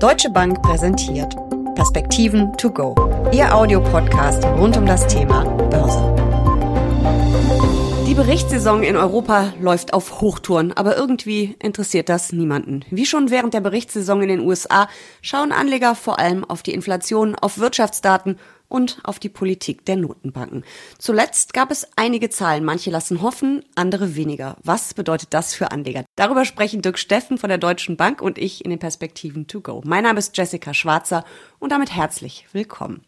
[0.00, 1.36] Deutsche Bank präsentiert
[1.74, 2.94] Perspektiven to go.
[3.32, 6.14] Ihr Audiopodcast rund um das Thema Börse.
[8.08, 12.82] Die Berichtssaison in Europa läuft auf Hochtouren, aber irgendwie interessiert das niemanden.
[12.90, 14.88] Wie schon während der Berichtssaison in den USA
[15.20, 18.38] schauen Anleger vor allem auf die Inflation, auf Wirtschaftsdaten
[18.70, 20.64] und auf die Politik der Notenbanken.
[20.98, 22.64] Zuletzt gab es einige Zahlen.
[22.64, 24.56] Manche lassen hoffen, andere weniger.
[24.62, 26.04] Was bedeutet das für Anleger?
[26.16, 29.82] Darüber sprechen Dirk Steffen von der Deutschen Bank und ich in den Perspektiven to go.
[29.84, 31.24] Mein Name ist Jessica Schwarzer
[31.58, 33.04] und damit herzlich willkommen.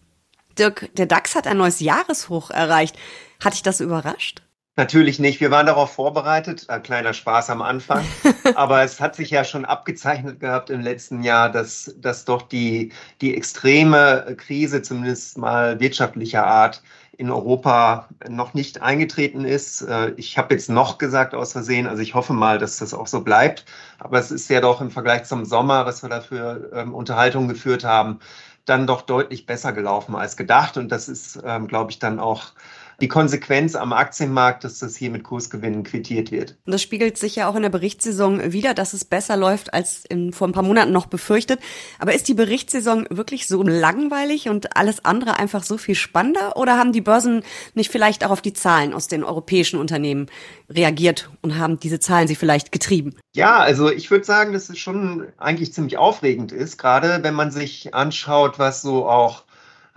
[0.58, 2.98] Dirk, der DAX hat ein neues Jahreshoch erreicht.
[3.42, 4.42] Hat dich das überrascht?
[4.76, 5.38] Natürlich nicht.
[5.40, 6.70] Wir waren darauf vorbereitet.
[6.70, 8.06] Ein kleiner Spaß am Anfang.
[8.54, 12.90] Aber es hat sich ja schon abgezeichnet gehabt im letzten Jahr, dass, dass doch die,
[13.20, 16.82] die extreme Krise, zumindest mal wirtschaftlicher Art,
[17.18, 19.82] in Europa noch nicht eingetreten ist.
[19.82, 23.06] Äh, ich habe jetzt noch gesagt aus Versehen, also ich hoffe mal, dass das auch
[23.06, 23.66] so bleibt.
[23.98, 27.48] Aber es ist ja doch im Vergleich zum Sommer, was wir da für ähm, Unterhaltungen
[27.48, 28.20] geführt haben,
[28.64, 30.78] dann doch deutlich besser gelaufen als gedacht.
[30.78, 32.52] Und das ist, ähm, glaube ich, dann auch
[33.00, 36.56] die Konsequenz am Aktienmarkt, dass das hier mit Kursgewinnen quittiert wird.
[36.66, 40.04] Und das spiegelt sich ja auch in der Berichtssaison wieder, dass es besser läuft als
[40.08, 41.60] in, vor ein paar Monaten noch befürchtet.
[41.98, 46.56] Aber ist die Berichtssaison wirklich so langweilig und alles andere einfach so viel spannender?
[46.56, 47.42] Oder haben die Börsen
[47.74, 50.26] nicht vielleicht auch auf die Zahlen aus den europäischen Unternehmen
[50.70, 53.16] reagiert und haben diese Zahlen sie vielleicht getrieben?
[53.34, 57.50] Ja, also ich würde sagen, dass es schon eigentlich ziemlich aufregend ist, gerade wenn man
[57.50, 59.44] sich anschaut, was so auch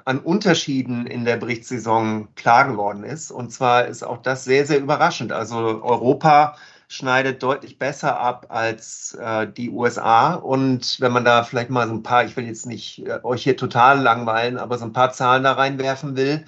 [0.06, 3.32] an Unterschieden in der Berichtssaison klar geworden ist.
[3.32, 5.32] Und zwar ist auch das sehr, sehr überraschend.
[5.32, 6.56] Also Europa
[6.88, 10.36] schneidet deutlich besser ab als äh, die USA.
[10.36, 13.44] Und wenn man da vielleicht mal so ein paar, ich will jetzt nicht äh, euch
[13.44, 16.46] hier total langweilen, aber so ein paar Zahlen da reinwerfen will.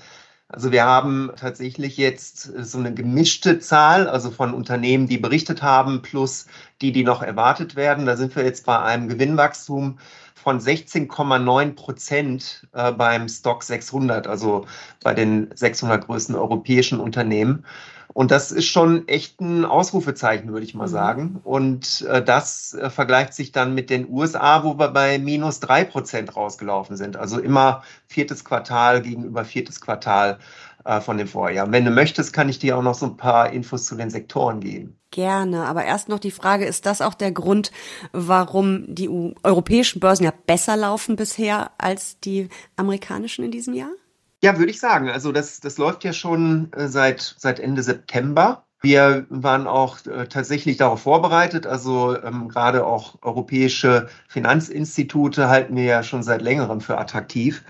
[0.50, 6.02] Also wir haben tatsächlich jetzt so eine gemischte Zahl, also von Unternehmen, die berichtet haben,
[6.02, 6.46] plus
[6.82, 8.06] die, die noch erwartet werden.
[8.06, 9.98] Da sind wir jetzt bei einem Gewinnwachstum
[10.44, 14.66] von 16,9 Prozent äh, beim Stock 600, also
[15.04, 17.66] bei den 600 größten europäischen Unternehmen.
[18.14, 20.92] Und das ist schon echt ein Ausrufezeichen, würde ich mal mhm.
[20.92, 21.40] sagen.
[21.44, 25.84] Und äh, das äh, vergleicht sich dann mit den USA, wo wir bei minus drei
[25.84, 27.16] Prozent rausgelaufen sind.
[27.16, 30.40] Also immer viertes Quartal gegenüber viertes Quartal
[30.88, 31.72] äh, von dem Vorjahr.
[31.72, 34.62] Wenn du möchtest, kann ich dir auch noch so ein paar Infos zu den Sektoren
[34.62, 34.98] geben.
[35.12, 37.72] Gerne, aber erst noch die Frage, ist das auch der Grund,
[38.14, 39.10] warum die
[39.44, 43.92] europäischen Börsen ja besser laufen bisher als die amerikanischen in diesem Jahr?
[44.42, 45.10] Ja, würde ich sagen.
[45.10, 48.64] Also das, das läuft ja schon äh, seit, seit Ende September.
[48.80, 51.66] Wir waren auch äh, tatsächlich darauf vorbereitet.
[51.66, 57.64] Also ähm, gerade auch europäische Finanzinstitute halten wir ja schon seit längerem für attraktiv.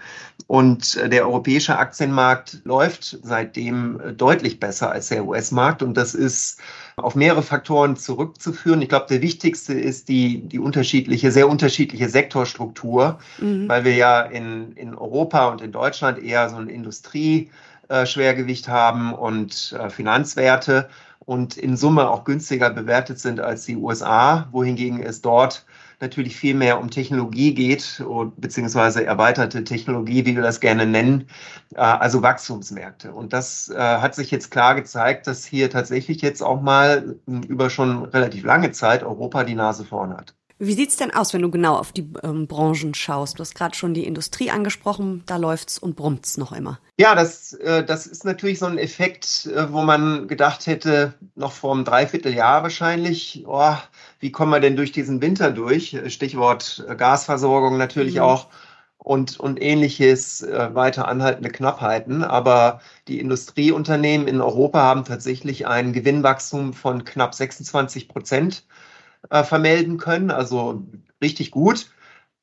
[0.47, 5.83] Und äh, der europäische Aktienmarkt läuft seitdem äh, deutlich besser als der US-Markt.
[5.83, 6.59] Und das ist
[6.95, 8.81] auf mehrere Faktoren zurückzuführen.
[8.81, 13.67] Ich glaube, der wichtigste ist die, die unterschiedliche, sehr unterschiedliche Sektorstruktur, mhm.
[13.67, 17.49] weil wir ja in, in Europa und in Deutschland eher so ein Industrie-
[17.89, 18.05] äh,
[18.67, 25.21] haben und Finanzwerte und in Summe auch günstiger bewertet sind als die USA, wohingegen es
[25.21, 25.65] dort
[25.99, 28.03] natürlich viel mehr um Technologie geht,
[28.37, 31.27] beziehungsweise erweiterte Technologie, wie wir das gerne nennen,
[31.75, 33.13] äh, also Wachstumsmärkte.
[33.13, 37.15] Und das hat sich jetzt klar gezeigt, dass hier tatsächlich jetzt auch mal
[37.47, 40.33] über schon relativ lange Zeit Europa die Nase vorn hat.
[40.59, 43.37] Wie sieht's denn aus, wenn du genau auf die ähm, Branchen schaust?
[43.37, 46.79] Du hast gerade schon die Industrie angesprochen, da läuft's und brummt's noch immer.
[46.97, 51.51] Ja, das, äh, das ist natürlich so ein Effekt, äh, wo man gedacht hätte, noch
[51.51, 53.75] vor einem Dreivierteljahr wahrscheinlich, oh,
[54.19, 55.95] wie kommen wir denn durch diesen Winter durch?
[56.07, 58.21] Stichwort äh, Gasversorgung natürlich mhm.
[58.21, 58.47] auch
[58.97, 62.23] und, und ähnliches, äh, weiter anhaltende Knappheiten.
[62.23, 68.63] Aber die Industrieunternehmen in Europa haben tatsächlich ein Gewinnwachstum von knapp 26 Prozent
[69.29, 70.83] äh, vermelden können, also
[71.21, 71.89] richtig gut.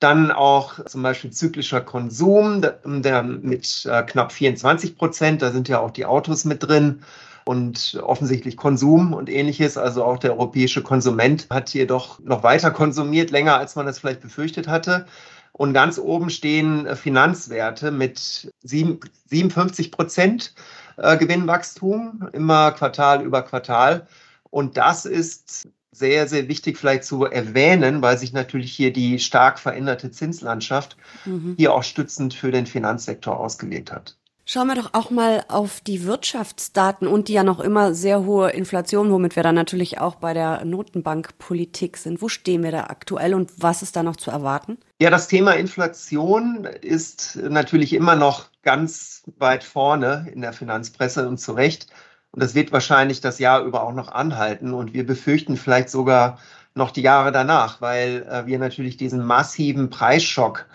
[0.01, 5.81] Dann auch zum Beispiel zyklischer Konsum, der mit äh, knapp 24 Prozent, da sind ja
[5.81, 7.03] auch die Autos mit drin
[7.45, 9.79] und offensichtlich Konsum und ähnliches.
[9.79, 13.99] Also auch der europäische Konsument hat hier doch noch weiter konsumiert, länger als man das
[13.99, 15.07] vielleicht befürchtet hatte.
[15.53, 20.55] Und ganz oben stehen äh, Finanzwerte mit 57 Prozent
[20.97, 24.07] Gewinnwachstum, immer Quartal über Quartal.
[24.55, 29.59] Und das ist sehr, sehr wichtig vielleicht zu erwähnen, weil sich natürlich hier die stark
[29.59, 31.55] veränderte Zinslandschaft mhm.
[31.59, 34.17] hier auch stützend für den Finanzsektor ausgewirkt hat.
[34.45, 38.51] Schauen wir doch auch mal auf die Wirtschaftsdaten und die ja noch immer sehr hohe
[38.51, 42.23] Inflation, womit wir dann natürlich auch bei der Notenbankpolitik sind.
[42.23, 44.79] Wo stehen wir da aktuell und was ist da noch zu erwarten?
[45.01, 51.39] Ja, das Thema Inflation ist natürlich immer noch ganz weit vorne in der Finanzpresse und
[51.39, 51.89] zu Recht.
[52.35, 54.75] Und das wird wahrscheinlich das Jahr über auch noch anhalten.
[54.75, 56.39] Und wir befürchten vielleicht sogar,
[56.75, 60.67] noch die Jahre danach, weil äh, wir natürlich diesen massiven Preisschock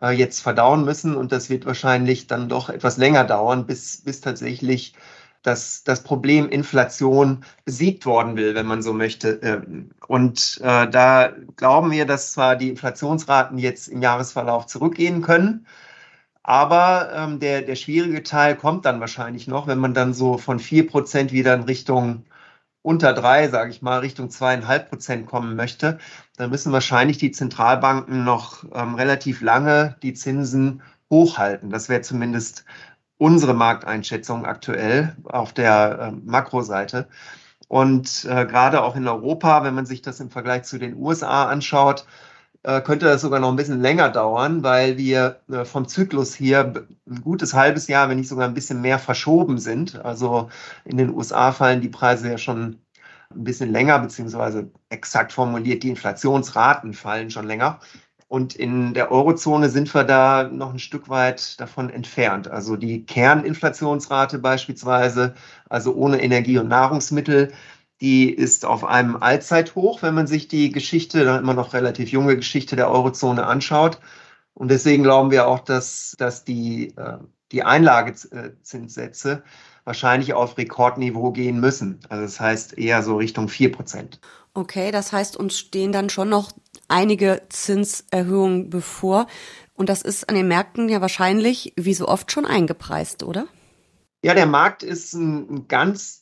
[0.00, 4.20] äh, jetzt verdauen müssen und das wird wahrscheinlich dann doch etwas länger dauern, bis, bis
[4.20, 4.94] tatsächlich
[5.42, 9.40] das, das Problem Inflation besiegt worden will, wenn man so möchte.
[9.42, 15.66] Ähm, und äh, da glauben wir, dass zwar die Inflationsraten jetzt im Jahresverlauf zurückgehen können,
[16.42, 20.58] aber ähm, der, der schwierige Teil kommt dann wahrscheinlich noch, wenn man dann so von
[20.58, 22.24] vier Prozent wieder in Richtung
[22.82, 25.98] unter drei, sage ich mal, Richtung zweieinhalb Prozent kommen möchte,
[26.36, 31.70] dann müssen wahrscheinlich die Zentralbanken noch ähm, relativ lange die Zinsen hochhalten.
[31.70, 32.64] Das wäre zumindest
[33.18, 37.08] unsere Markteinschätzung aktuell auf der äh, Makroseite.
[37.68, 41.44] Und äh, gerade auch in Europa, wenn man sich das im Vergleich zu den USA
[41.48, 42.06] anschaut,
[42.62, 46.74] könnte das sogar noch ein bisschen länger dauern, weil wir äh, vom Zyklus hier
[47.08, 49.96] ein gutes halbes Jahr, wenn nicht sogar ein bisschen mehr verschoben sind.
[50.04, 50.50] Also
[50.84, 52.80] in den USA fallen die Preise ja schon
[53.30, 57.80] ein bisschen länger, beziehungsweise exakt formuliert, die Inflationsraten fallen schon länger.
[58.28, 62.48] Und in der Eurozone sind wir da noch ein Stück weit davon entfernt.
[62.48, 65.34] Also die Kerninflationsrate beispielsweise,
[65.68, 67.52] also ohne Energie und Nahrungsmittel,
[68.00, 72.36] die ist auf einem Allzeithoch, wenn man sich die Geschichte, dann immer noch relativ junge
[72.36, 74.00] Geschichte der Eurozone anschaut.
[74.54, 77.18] Und deswegen glauben wir auch, dass, dass die, äh,
[77.52, 79.42] die Einlagezinssätze
[79.84, 82.00] wahrscheinlich auf Rekordniveau gehen müssen.
[82.08, 84.20] Also das heißt eher so Richtung 4 Prozent.
[84.54, 86.52] Okay, das heißt, uns stehen dann schon noch
[86.88, 89.26] einige Zinserhöhungen bevor.
[89.74, 93.46] Und das ist an den Märkten ja wahrscheinlich wie so oft schon eingepreist, oder?
[94.22, 96.19] Ja, der Markt ist ein, ganz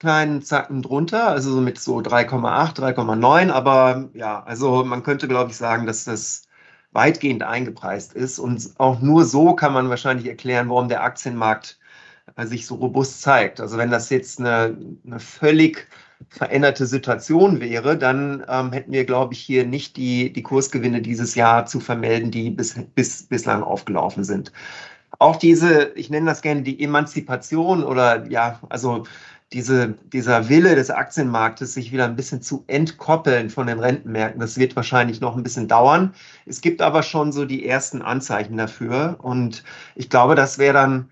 [0.00, 3.50] kleinen Zacken drunter, also mit so 3,8, 3,9.
[3.50, 6.42] Aber ja, also man könnte, glaube ich, sagen, dass das
[6.92, 8.38] weitgehend eingepreist ist.
[8.38, 11.78] Und auch nur so kann man wahrscheinlich erklären, warum der Aktienmarkt
[12.36, 13.60] äh, sich so robust zeigt.
[13.60, 14.76] Also wenn das jetzt eine,
[15.06, 15.86] eine völlig
[16.28, 21.34] veränderte Situation wäre, dann ähm, hätten wir, glaube ich, hier nicht die, die Kursgewinne dieses
[21.34, 24.52] Jahr zu vermelden, die bis, bis, bislang aufgelaufen sind.
[25.18, 29.04] Auch diese, ich nenne das gerne die Emanzipation oder ja, also
[29.52, 34.58] diese, dieser Wille des Aktienmarktes, sich wieder ein bisschen zu entkoppeln von den Rentenmärkten, das
[34.58, 36.14] wird wahrscheinlich noch ein bisschen dauern.
[36.46, 39.16] Es gibt aber schon so die ersten Anzeichen dafür.
[39.20, 39.64] Und
[39.96, 41.10] ich glaube, das wäre dann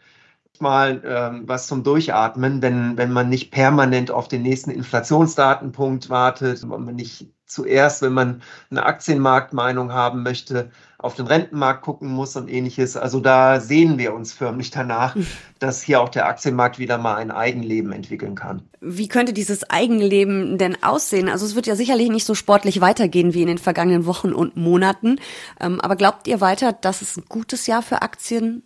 [0.61, 6.63] mal ähm, was zum Durchatmen, wenn, wenn man nicht permanent auf den nächsten Inflationsdatenpunkt wartet,
[6.63, 12.35] wenn man nicht zuerst, wenn man eine Aktienmarktmeinung haben möchte, auf den Rentenmarkt gucken muss
[12.37, 12.97] und ähnliches.
[12.97, 15.17] Also da sehen wir uns förmlich danach,
[15.61, 18.63] dass hier auch der Aktienmarkt wieder mal ein Eigenleben entwickeln kann.
[18.81, 21.29] Wie könnte dieses Eigenleben denn aussehen?
[21.29, 24.57] Also es wird ja sicherlich nicht so sportlich weitergehen wie in den vergangenen Wochen und
[24.57, 25.21] Monaten.
[25.61, 28.65] Ähm, aber glaubt ihr weiter, dass es ein gutes Jahr für Aktien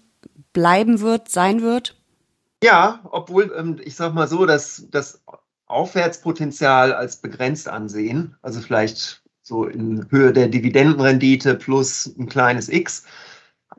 [0.55, 1.97] bleiben wird, sein wird?
[2.63, 5.23] Ja, obwohl ähm, ich sage mal so, dass das
[5.73, 13.05] Aufwärtspotenzial als begrenzt ansehen, also vielleicht so in Höhe der Dividendenrendite plus ein kleines X.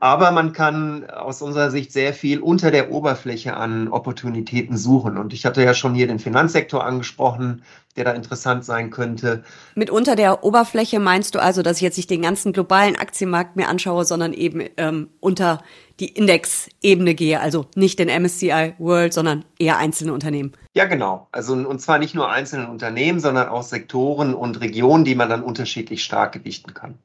[0.00, 5.16] Aber man kann aus unserer Sicht sehr viel unter der Oberfläche an Opportunitäten suchen.
[5.16, 7.62] Und ich hatte ja schon hier den Finanzsektor angesprochen,
[7.96, 9.44] der da interessant sein könnte.
[9.74, 13.56] Mit unter der Oberfläche meinst du also, dass ich jetzt nicht den ganzen globalen Aktienmarkt
[13.56, 15.62] mehr anschaue, sondern eben ähm, unter
[16.00, 20.52] die Indexebene gehe, also nicht den MSCI World, sondern eher einzelne Unternehmen.
[20.74, 21.28] Ja, genau.
[21.30, 25.44] Also und zwar nicht nur einzelne Unternehmen, sondern auch Sektoren und Regionen, die man dann
[25.44, 26.98] unterschiedlich stark gewichten kann.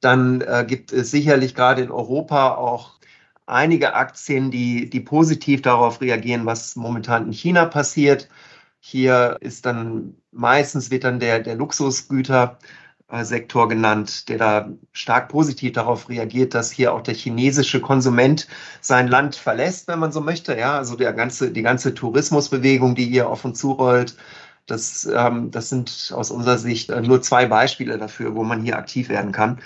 [0.00, 2.98] Dann äh, gibt es sicherlich gerade in Europa auch
[3.46, 8.28] einige Aktien, die, die positiv darauf reagieren, was momentan in China passiert.
[8.80, 12.58] Hier ist dann meistens wird dann der, der Luxusgüter
[13.22, 18.46] Sektor genannt, der da stark positiv darauf reagiert, dass hier auch der chinesische Konsument
[18.82, 20.58] sein Land verlässt, wenn man so möchte.
[20.58, 24.14] Ja, also der ganze, die ganze Tourismusbewegung, die hier auf uns zurollt,
[24.70, 28.78] das, ähm, das sind aus unserer Sicht äh, nur zwei Beispiele dafür, wo man hier
[28.78, 29.60] aktiv werden kann.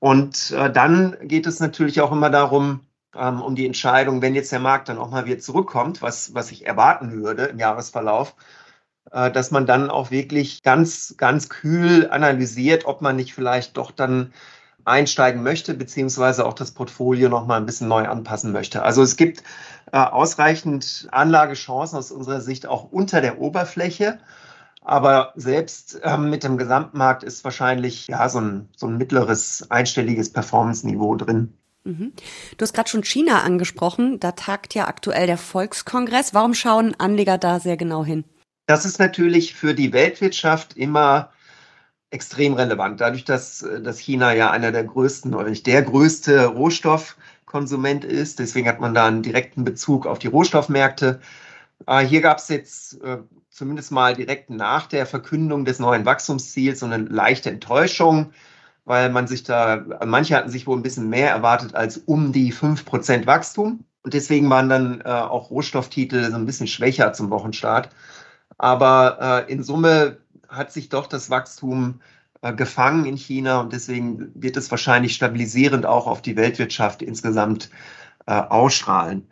[0.00, 2.80] Und äh, dann geht es natürlich auch immer darum,
[3.14, 6.50] ähm, um die Entscheidung, wenn jetzt der Markt dann auch mal wieder zurückkommt, was, was
[6.50, 8.34] ich erwarten würde im Jahresverlauf,
[9.10, 13.90] äh, dass man dann auch wirklich ganz, ganz kühl analysiert, ob man nicht vielleicht doch
[13.90, 14.32] dann
[14.84, 18.82] einsteigen möchte, beziehungsweise auch das Portfolio noch mal ein bisschen neu anpassen möchte.
[18.82, 19.42] Also es gibt
[19.92, 24.18] äh, ausreichend Anlagechancen aus unserer Sicht auch unter der Oberfläche.
[24.84, 30.32] Aber selbst ähm, mit dem Gesamtmarkt ist wahrscheinlich ja so ein, so ein mittleres einstelliges
[30.32, 31.54] Performance-Niveau drin.
[31.84, 32.12] Mhm.
[32.56, 34.18] Du hast gerade schon China angesprochen.
[34.18, 36.34] Da tagt ja aktuell der Volkskongress.
[36.34, 38.24] Warum schauen Anleger da sehr genau hin?
[38.66, 41.31] Das ist natürlich für die Weltwirtschaft immer
[42.12, 43.00] extrem relevant.
[43.00, 48.38] Dadurch, dass, dass China ja einer der größten oder nicht der größte Rohstoffkonsument ist.
[48.38, 51.20] Deswegen hat man da einen direkten Bezug auf die Rohstoffmärkte.
[51.86, 56.80] Äh, hier gab es jetzt äh, zumindest mal direkt nach der Verkündung des neuen Wachstumsziels
[56.80, 58.32] so eine leichte Enttäuschung,
[58.84, 62.52] weil man sich da, manche hatten sich wohl ein bisschen mehr erwartet als um die
[62.52, 63.84] 5% Wachstum.
[64.02, 67.88] Und deswegen waren dann äh, auch Rohstofftitel so ein bisschen schwächer zum Wochenstart.
[68.58, 70.18] Aber äh, in Summe
[70.52, 72.00] hat sich doch das Wachstum
[72.42, 77.70] äh, gefangen in China und deswegen wird es wahrscheinlich stabilisierend auch auf die Weltwirtschaft insgesamt
[78.26, 79.26] äh, ausstrahlen.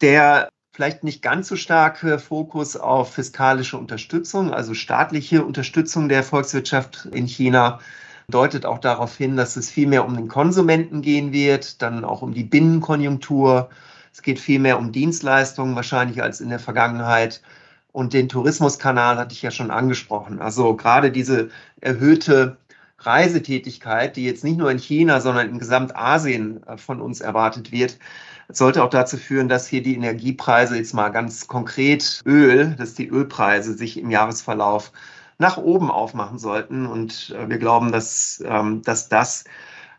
[0.00, 7.08] Der vielleicht nicht ganz so starke Fokus auf fiskalische Unterstützung, also staatliche Unterstützung der Volkswirtschaft
[7.12, 7.80] in China,
[8.28, 12.22] deutet auch darauf hin, dass es viel mehr um den Konsumenten gehen wird, dann auch
[12.22, 13.68] um die Binnenkonjunktur.
[14.12, 17.42] Es geht viel mehr um Dienstleistungen wahrscheinlich als in der Vergangenheit.
[17.92, 20.40] Und den Tourismuskanal hatte ich ja schon angesprochen.
[20.40, 22.56] Also gerade diese erhöhte
[22.98, 27.98] Reisetätigkeit, die jetzt nicht nur in China, sondern in Gesamtasien äh, von uns erwartet wird,
[28.48, 33.08] sollte auch dazu führen, dass hier die Energiepreise jetzt mal ganz konkret Öl, dass die
[33.08, 34.92] Ölpreise sich im Jahresverlauf
[35.38, 36.86] nach oben aufmachen sollten.
[36.86, 39.44] Und äh, wir glauben, dass, ähm, dass das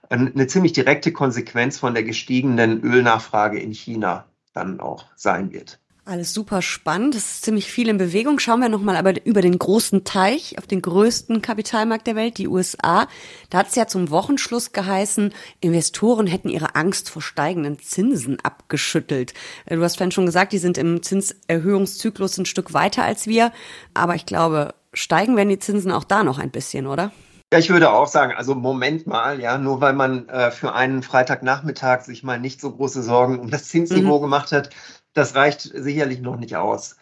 [0.10, 5.80] eine ziemlich direkte Konsequenz von der gestiegenen Ölnachfrage in China dann auch sein wird.
[6.05, 7.15] Alles super spannend.
[7.15, 8.38] Es ist ziemlich viel in Bewegung.
[8.38, 12.50] Schauen wir nochmal aber über den großen Teich auf den größten Kapitalmarkt der Welt, die
[12.50, 13.07] USA.
[13.50, 19.33] Da hat es ja zum Wochenschluss geheißen, Investoren hätten ihre Angst vor steigenden Zinsen abgeschüttelt.
[19.65, 23.53] Äh, du hast vorhin schon gesagt, die sind im Zinserhöhungszyklus ein Stück weiter als wir.
[23.93, 27.13] Aber ich glaube, steigen werden die Zinsen auch da noch ein bisschen, oder?
[27.53, 31.01] Ja, ich würde auch sagen, also Moment mal, ja, nur weil man äh, für einen
[31.01, 34.24] Freitagnachmittag sich mal nicht so große Sorgen um das Zinsniveau mhm.
[34.24, 34.72] gemacht hat,
[35.13, 36.98] das reicht sicherlich noch nicht aus.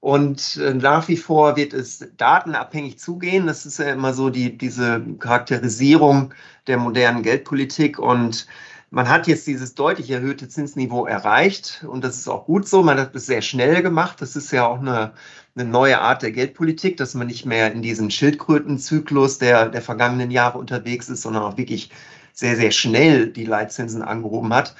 [0.00, 3.46] Und äh, nach wie vor wird es datenabhängig zugehen.
[3.46, 6.34] Das ist ja immer so die, diese Charakterisierung
[6.66, 7.98] der modernen Geldpolitik.
[7.98, 8.46] Und
[8.90, 11.84] man hat jetzt dieses deutlich erhöhte Zinsniveau erreicht.
[11.88, 12.82] Und das ist auch gut so.
[12.82, 14.20] Man hat es sehr schnell gemacht.
[14.20, 15.12] Das ist ja auch eine,
[15.56, 20.30] eine neue Art der Geldpolitik, dass man nicht mehr in diesem Schildkrötenzyklus der, der vergangenen
[20.30, 21.90] Jahre unterwegs ist, sondern auch wirklich
[22.32, 24.76] sehr, sehr schnell die Leitzinsen angehoben hat.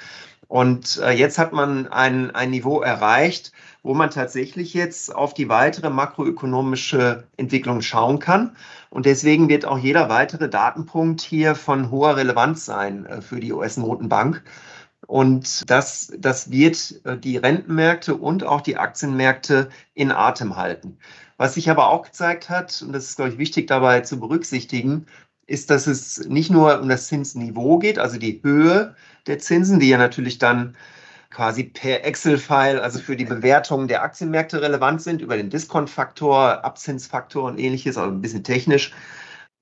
[0.49, 5.49] Und äh, jetzt hat man ein, ein Niveau erreicht, wo man tatsächlich jetzt auf die
[5.49, 8.57] weitere makroökonomische Entwicklung schauen kann.
[8.91, 13.53] Und deswegen wird auch jeder weitere Datenpunkt hier von hoher Relevanz sein äh, für die
[13.53, 14.43] US-Notenbank.
[15.07, 20.99] Und das, das wird äh, die Rentenmärkte und auch die Aktienmärkte in Atem halten.
[21.37, 25.07] Was sich aber auch gezeigt hat, und das ist, glaube ich, wichtig dabei zu berücksichtigen,
[25.47, 28.95] ist, dass es nicht nur um das Zinsniveau geht, also die Höhe
[29.27, 30.77] der Zinsen, die ja natürlich dann
[31.31, 37.45] quasi per Excel-File, also für die Bewertung der Aktienmärkte relevant sind, über den Diskontfaktor, Abzinsfaktor
[37.45, 38.93] und ähnliches, also ein bisschen technisch.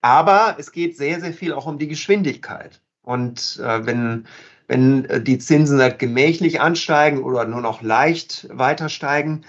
[0.00, 2.80] Aber es geht sehr, sehr viel auch um die Geschwindigkeit.
[3.02, 4.26] Und äh, wenn,
[4.68, 9.44] wenn äh, die Zinsen halt gemächlich ansteigen oder nur noch leicht weiter steigen,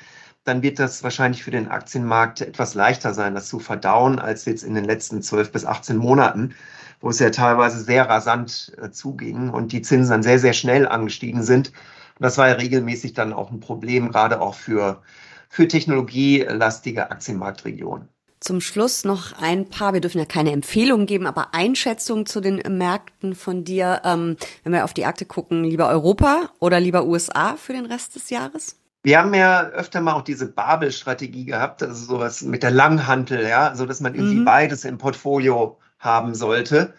[0.46, 4.64] dann wird das wahrscheinlich für den Aktienmarkt etwas leichter sein, das zu verdauen, als jetzt
[4.64, 6.54] in den letzten 12 bis 18 Monaten,
[7.02, 10.88] wo es ja teilweise sehr rasant äh, zuging und die Zinsen dann sehr, sehr schnell
[10.88, 11.70] angestiegen sind.
[11.70, 15.02] Und das war ja regelmäßig dann auch ein Problem, gerade auch für,
[15.50, 18.08] für technologielastige Aktienmarktregionen.
[18.40, 22.62] Zum Schluss noch ein paar, wir dürfen ja keine Empfehlungen geben, aber Einschätzungen zu den
[22.78, 27.56] Märkten von dir, ähm, wenn wir auf die Akte gucken, lieber Europa oder lieber USA
[27.56, 28.76] für den Rest des Jahres?
[29.06, 33.76] Wir haben ja öfter mal auch diese Babel-Strategie gehabt, also sowas mit der Langhantel, ja,
[33.76, 34.46] so dass man irgendwie mhm.
[34.46, 36.92] beides im Portfolio haben sollte.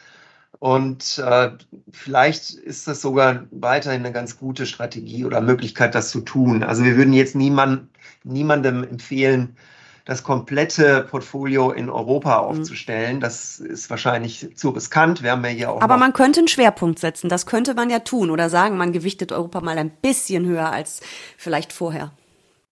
[0.60, 1.50] Und äh,
[1.90, 6.62] vielleicht ist das sogar weiterhin eine ganz gute Strategie oder Möglichkeit, das zu tun.
[6.62, 7.88] Also wir würden jetzt niemand,
[8.22, 9.56] niemandem empfehlen,
[10.06, 12.48] das komplette Portfolio in Europa mhm.
[12.48, 13.20] aufzustellen.
[13.20, 15.22] Das ist wahrscheinlich zu riskant.
[15.22, 15.82] Wir haben ja hier auch.
[15.82, 17.28] Aber man könnte einen Schwerpunkt setzen.
[17.28, 21.00] Das könnte man ja tun oder sagen, man gewichtet Europa mal ein bisschen höher als
[21.36, 22.12] vielleicht vorher.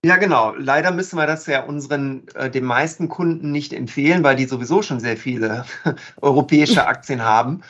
[0.05, 0.55] Ja, genau.
[0.57, 4.83] Leider müssen wir das ja unseren, äh, den meisten Kunden nicht empfehlen, weil die sowieso
[4.83, 5.65] schon sehr viele
[6.21, 7.63] europäische Aktien haben.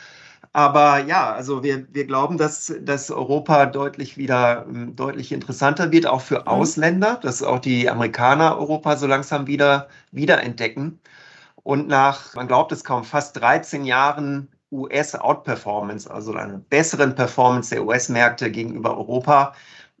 [0.55, 6.07] Aber ja, also wir, wir glauben, dass, dass Europa deutlich wieder ähm, deutlich interessanter wird,
[6.07, 6.47] auch für mhm.
[6.47, 11.01] Ausländer, dass auch die Amerikaner Europa so langsam wieder wiederentdecken.
[11.55, 17.85] Und nach, man glaubt es kaum, fast 13 Jahren US-Outperformance, also einer besseren Performance der
[17.85, 19.55] US-Märkte gegenüber Europa,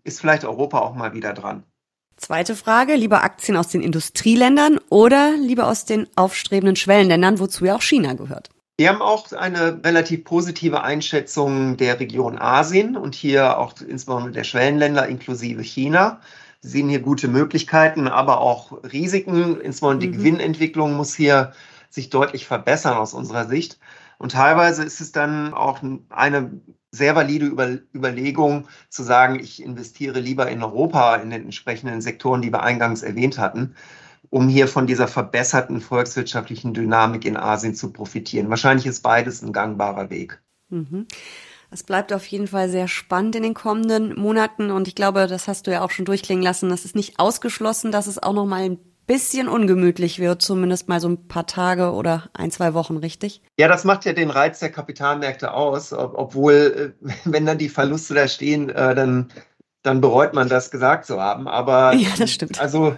[0.05, 1.63] ist vielleicht Europa auch mal wieder dran.
[2.15, 7.75] Zweite Frage, lieber Aktien aus den Industrieländern oder lieber aus den aufstrebenden Schwellenländern, wozu ja
[7.75, 8.54] auch China gehört?
[8.77, 14.43] Wir haben auch eine relativ positive Einschätzung der Region Asien und hier auch insbesondere der
[14.43, 16.19] Schwellenländer inklusive China.
[16.61, 19.61] Wir sehen hier gute Möglichkeiten, aber auch Risiken.
[19.61, 20.17] Insbesondere die mhm.
[20.17, 21.53] Gewinnentwicklung muss hier
[21.89, 23.79] sich deutlich verbessern aus unserer Sicht.
[24.17, 25.79] Und teilweise ist es dann auch
[26.09, 26.59] eine
[26.91, 32.41] sehr valide Über Überlegung zu sagen, ich investiere lieber in Europa in den entsprechenden Sektoren,
[32.41, 33.75] die wir eingangs erwähnt hatten
[34.35, 38.49] um hier von dieser verbesserten volkswirtschaftlichen Dynamik in Asien zu profitieren.
[38.49, 40.41] Wahrscheinlich ist beides ein gangbarer Weg.
[40.67, 41.07] Mhm.
[41.71, 45.47] Es bleibt auf jeden Fall sehr spannend in den kommenden Monaten und ich glaube, das
[45.47, 46.67] hast du ja auch schon durchklingen lassen.
[46.67, 48.77] Das ist nicht ausgeschlossen, dass es auch noch mal ein
[49.07, 53.41] bisschen ungemütlich wird, zumindest mal so ein paar Tage oder ein, zwei Wochen, richtig?
[53.57, 58.15] Ja, das macht ja den Reiz der Kapitalmärkte aus, obwohl, äh, wenn dann die Verluste
[58.15, 59.31] da stehen, äh, dann,
[59.81, 61.47] dann bereut man das gesagt zu haben.
[61.47, 62.59] Aber ja, das stimmt.
[62.59, 62.97] Also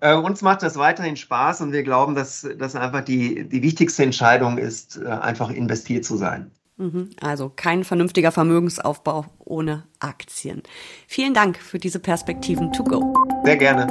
[0.00, 4.02] äh, uns macht das weiterhin Spaß und wir glauben, dass das einfach die, die wichtigste
[4.02, 6.50] Entscheidung ist, äh, einfach investiert zu sein.
[6.76, 7.10] Mhm.
[7.20, 10.62] Also kein vernünftiger Vermögensaufbau ohne Aktien.
[11.06, 13.14] Vielen Dank für diese Perspektiven to go.
[13.44, 13.86] Sehr gerne.